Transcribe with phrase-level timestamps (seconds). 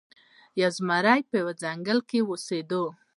[0.61, 2.83] یو زمری په یوه ځنګل کې اوسیده.